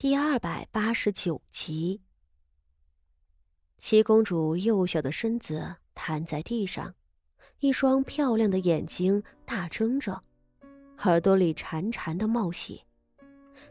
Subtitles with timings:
[0.00, 2.00] 第二百八十九集，
[3.78, 6.94] 七公主幼小的身子瘫在地上，
[7.58, 10.22] 一双漂亮的眼睛大睁着，
[10.98, 12.80] 耳朵里潺潺的冒血。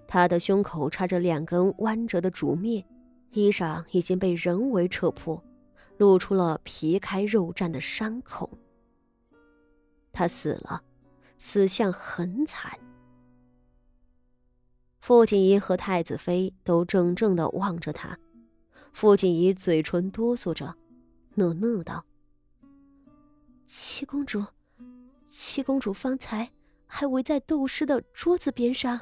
[0.05, 2.83] 她的胸口插着两根弯折的竹篾，
[3.31, 5.41] 衣裳已经被人为扯破，
[5.95, 8.51] 露出了皮开肉绽的伤口。
[10.11, 10.83] 她死了，
[11.37, 12.77] 死相很惨。
[15.07, 18.19] 傅锦仪和太子妃都怔怔的望着他，
[18.91, 20.75] 傅锦仪嘴唇哆嗦着，
[21.33, 22.03] 讷讷道
[23.65, 24.43] ：“七公主，
[25.25, 26.51] 七公主方才
[26.87, 28.99] 还围在斗师的桌子边上。”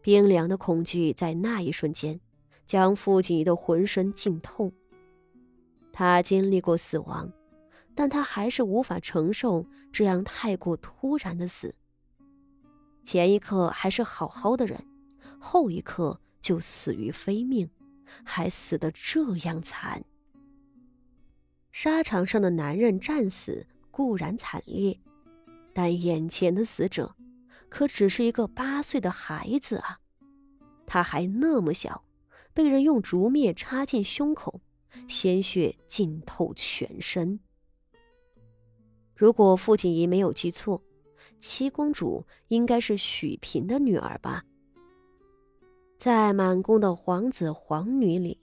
[0.00, 2.18] 冰凉的恐惧在那一瞬间，
[2.64, 4.72] 将傅锦仪的浑身浸透。
[5.92, 7.30] 他经历过死亡，
[7.94, 11.74] 但他还是无法承受这样太过突然的死。
[13.08, 14.84] 前一刻还是好好的人，
[15.40, 17.70] 后一刻就死于非命，
[18.22, 20.04] 还死得这样惨。
[21.72, 25.00] 沙场上的男人战死固然惨烈，
[25.72, 27.16] 但眼前的死者
[27.70, 30.00] 可只是一个八岁的孩子啊！
[30.86, 32.04] 他还那么小，
[32.52, 34.60] 被人用竹篾插进胸口，
[35.08, 37.40] 鲜血浸透全身。
[39.16, 40.82] 如果傅锦仪没有记错。
[41.38, 44.44] 七公主应该是许平的女儿吧？
[45.96, 48.38] 在满宫的皇子皇女里，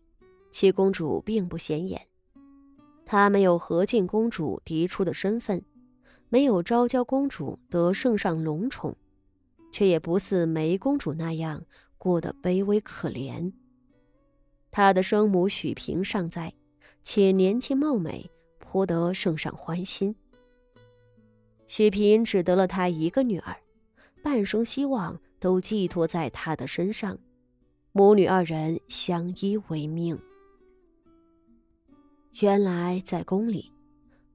[0.51, 2.01] 七公主并不显眼。
[3.05, 5.63] 她没有和敬公主嫡出的身份，
[6.29, 8.95] 没有昭娇公主得圣上龙宠，
[9.71, 11.63] 却也不似梅公主那样
[11.97, 13.51] 过得卑微可怜。
[14.71, 16.53] 她的生母许平尚在，
[17.03, 20.15] 且年轻貌美，颇得圣上欢心。
[21.67, 23.55] 许平只得了她一个女儿，
[24.23, 27.17] 半生希望都寄托在她的身上，
[27.91, 30.19] 母女二人相依为命。
[32.41, 33.71] 原来在宫里，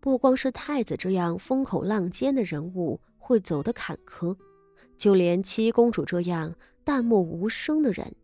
[0.01, 4.37] 不光是太子这样风口浪尖的人物会走得坎坷，
[4.97, 8.15] 就连七公主这样淡漠无声的人，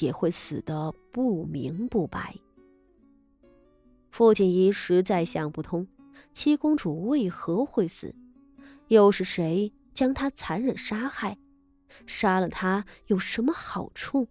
[0.00, 2.34] 也会死得不明不白。
[4.10, 5.86] 傅锦仪实在想不通，
[6.32, 8.12] 七公主为何会死。
[8.90, 11.38] 又是谁将他残忍杀害？
[12.06, 14.26] 杀了他有什么好处？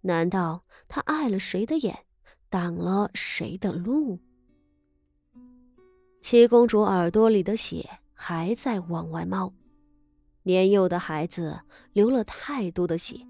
[0.00, 2.06] 难道他碍了谁的眼，
[2.48, 4.20] 挡了谁的路？
[6.22, 9.52] 七公主耳朵里的血还在往外冒，
[10.44, 11.60] 年幼的孩子
[11.92, 13.26] 流了太多的血，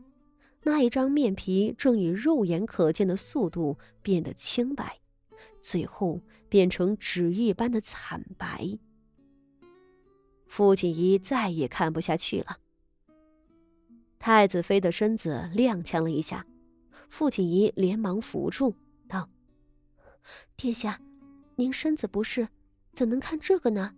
[0.63, 5.01] 那一张面皮正以肉眼可见的速度变得清白，
[5.61, 8.79] 最后变成纸一般的惨白。
[10.49, 12.57] 傅锦衣再也看不下去了。
[14.19, 16.45] 太子妃的身子踉跄了一下，
[17.09, 18.75] 傅锦衣连忙扶住，
[19.07, 19.29] 道
[20.57, 21.01] ：“殿下，
[21.55, 22.49] 您身子不适，
[22.93, 23.95] 怎能看这个呢？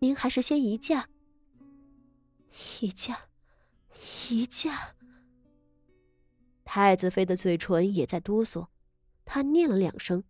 [0.00, 1.08] 您还是先移驾。”
[2.80, 3.16] 移驾，
[4.28, 4.94] 移驾。
[6.64, 8.66] 太子妃的嘴唇也在哆嗦，
[9.24, 10.24] 她念了两声，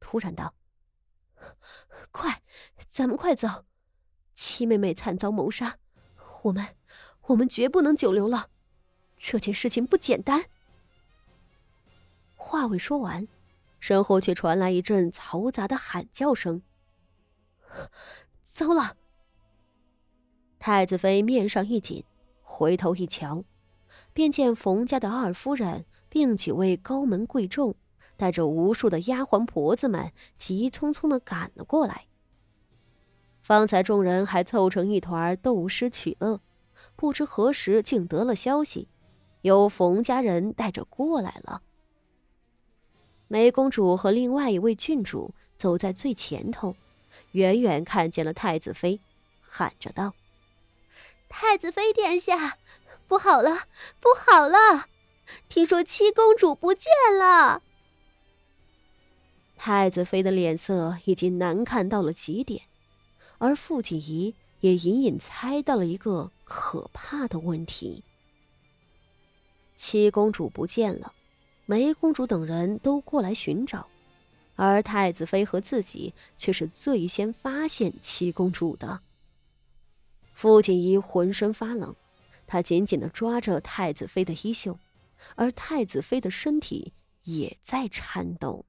[0.00, 0.54] 突然道
[2.12, 2.42] ：“快，
[2.88, 3.64] 咱们快走。”
[4.42, 5.76] 七妹妹惨遭谋杀，
[6.44, 6.68] 我们，
[7.26, 8.48] 我们绝不能久留了。
[9.18, 10.46] 这件事情不简单。
[12.36, 13.28] 话未说完，
[13.80, 16.62] 身后却传来一阵嘈杂的喊叫声。
[18.40, 18.96] 糟了！
[20.58, 22.02] 太子妃面上一紧，
[22.40, 23.44] 回头一瞧，
[24.14, 27.74] 便见冯家的二夫人并几位高门贵重，
[28.16, 32.06] 带着无数的丫鬟婆子们，急匆匆的赶了过来。
[33.50, 36.40] 方才众人还凑成一团斗诗取乐，
[36.94, 38.86] 不知何时竟得了消息，
[39.40, 41.60] 由冯家人带着过来了。
[43.26, 46.76] 梅公主和另外一位郡主走在最前头，
[47.32, 49.00] 远远看见了太子妃，
[49.40, 50.14] 喊着道
[51.28, 52.56] ：“太子妃殿下，
[53.08, 53.64] 不好了，
[53.98, 54.86] 不好了！
[55.48, 57.62] 听说七公主不见了。”
[59.58, 62.69] 太子妃的脸色已经难看到了极点。
[63.40, 68.04] 而傅锦仪也隐隐猜到了一个可怕的问题：
[69.74, 71.14] 七公主不见了，
[71.64, 73.88] 梅公主等人都过来寻找，
[74.56, 79.00] 而太子妃和自己却是最先发现七公主的。
[80.34, 81.96] 傅锦仪浑身发冷，
[82.46, 84.78] 她紧紧的抓着太子妃的衣袖，
[85.34, 88.66] 而太子妃的身体也在颤抖。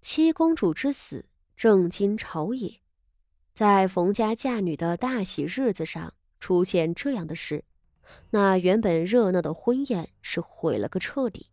[0.00, 1.26] 七公主之死。
[1.60, 2.80] 正经朝野，
[3.52, 7.66] 在冯家嫁女的大喜日子上出现这样的事，
[8.30, 11.50] 那原本热闹的婚宴是毁了个彻底。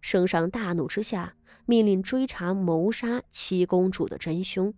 [0.00, 1.36] 圣上大怒之下，
[1.66, 4.72] 命令追查谋杀七公主的真凶。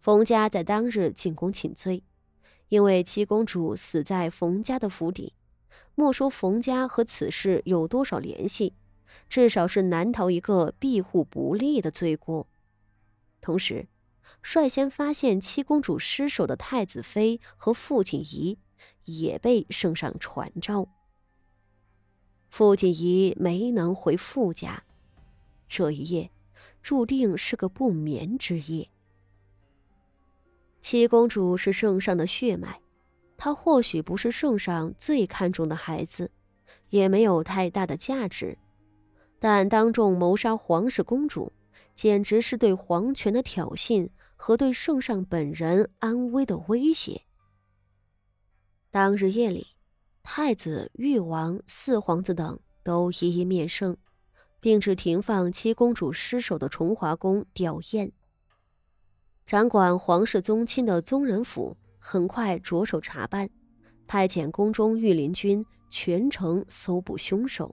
[0.00, 2.04] 冯家在当日进宫请罪，
[2.70, 5.34] 因为七公主死在冯家的府邸，
[5.94, 8.72] 莫说冯家和此事有多少联系，
[9.28, 12.48] 至少是难逃一个庇护不利的罪过。
[13.42, 13.86] 同时，
[14.40, 18.56] 率先发现七公主尸首的太子妃和傅锦仪
[19.04, 20.88] 也被圣上传召。
[22.48, 24.84] 傅锦仪没能回傅家，
[25.66, 26.30] 这一夜
[26.80, 28.88] 注定是个不眠之夜。
[30.80, 32.80] 七公主是圣上的血脉，
[33.36, 36.30] 她或许不是圣上最看重的孩子，
[36.90, 38.58] 也没有太大的价值，
[39.40, 41.52] 但当众谋杀皇室公主，
[41.94, 44.10] 简直是对皇权的挑衅。
[44.44, 47.22] 和对圣上本人安危的威胁。
[48.90, 49.68] 当日夜里，
[50.24, 53.96] 太子、誉王、四皇子等都一一面圣，
[54.58, 58.10] 并至停放七公主尸首的崇华宫吊唁。
[59.46, 63.48] 掌管皇室宗亲的宗人府很快着手查办，
[64.08, 67.72] 派遣宫中御林军全城搜捕凶手。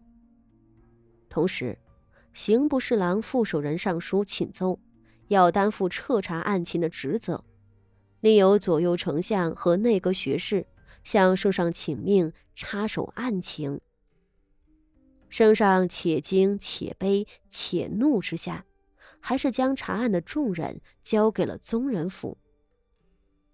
[1.27, 1.75] 同时，
[2.33, 4.79] 刑部侍郎副手人上书请奏。
[5.29, 7.45] 要担负彻查案情的职责，
[8.19, 10.65] 另有左右丞相和内阁学士
[11.03, 13.79] 向圣上请命插手案情。
[15.29, 18.65] 圣上且惊且悲且怒之下，
[19.19, 22.39] 还是将查案的重任交给了宗人府。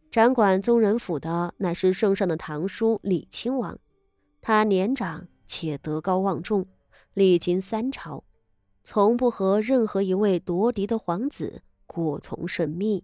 [0.09, 3.77] 掌管宗人府的乃是圣上的堂叔李亲王，
[4.41, 6.65] 他年长且德高望重，
[7.13, 8.23] 历经三朝。
[8.87, 13.03] 从不和任何一位夺嫡的皇子过从甚密。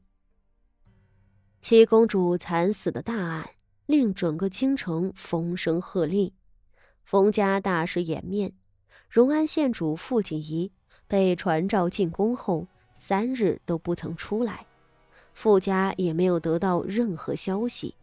[1.60, 3.50] 七公主惨死的大案
[3.88, 6.34] 令整个京城风声鹤唳，
[7.04, 8.54] 冯家大失颜面。
[9.10, 10.72] 荣安县主傅锦仪
[11.08, 14.68] 被传召进宫后，三日都不曾出来，
[15.34, 17.96] 傅家也没有得到任何消息。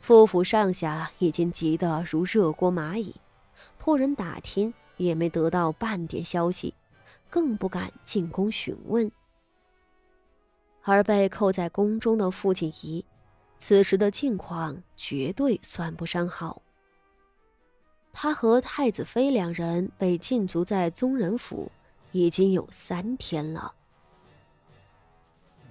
[0.00, 3.14] 傅府上下已经急得如热锅蚂蚁，
[3.78, 4.74] 托人打听。
[4.96, 6.74] 也没得到半点消息，
[7.30, 9.10] 更不敢进宫询问。
[10.82, 13.04] 而被扣在宫中的傅锦仪，
[13.56, 16.60] 此时的境况绝对算不上好。
[18.12, 21.70] 他和太子妃两人被禁足在宗人府，
[22.10, 23.74] 已经有三天了。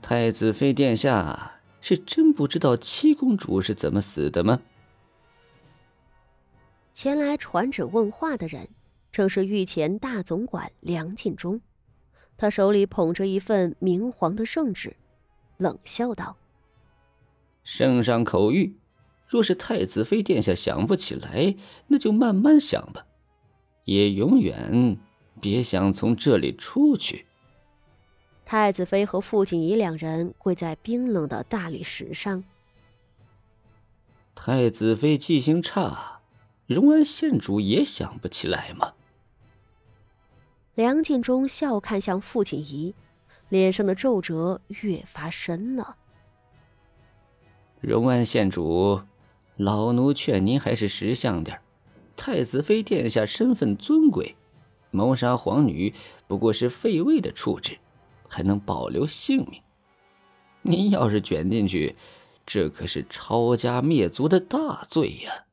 [0.02, 4.62] 太子妃殿下是真不知道七公主是怎么死的吗？
[6.94, 8.68] 前来传旨问话的人。
[9.12, 11.60] 正是御前大总管梁敬忠，
[12.38, 14.96] 他手里捧着一份明黄的圣旨，
[15.58, 16.38] 冷笑道
[17.64, 18.74] ：“圣上口谕，
[19.28, 21.56] 若是太子妃殿下想不起来，
[21.88, 23.06] 那就慢慢想吧，
[23.84, 24.98] 也永远
[25.42, 27.26] 别想从这里出去。”
[28.46, 32.44] 太子妃和傅锦仪两人跪在冰冷的大理石上。
[34.34, 36.22] 太子妃记性差，
[36.66, 38.94] 荣安县主也想不起来吗？
[40.76, 42.96] 梁敬忠笑看向傅锦仪，
[43.50, 45.98] 脸上的皱褶越发深了。
[47.82, 49.02] 荣安县主，
[49.58, 51.60] 老奴劝您还是识相点
[52.16, 54.36] 太子妃殿下身份尊贵，
[54.92, 55.94] 谋杀皇女
[56.28, 57.78] 不过是废位的处置，
[58.28, 59.62] 还能保留性命。
[60.62, 61.96] 您要是卷进去，
[62.46, 65.46] 这可是抄家灭族的大罪呀！